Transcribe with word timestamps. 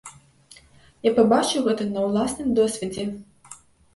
Я 1.07 1.11
пабачыў 1.19 1.67
гэта 1.67 1.85
на 1.89 2.05
ўласным 2.07 2.49
досведзе. 2.61 3.03